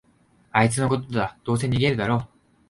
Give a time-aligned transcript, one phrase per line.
[0.51, 2.27] あいつのことだ、どうせ逃げるだろ